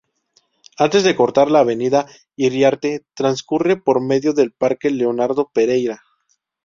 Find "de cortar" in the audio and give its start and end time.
1.03-1.51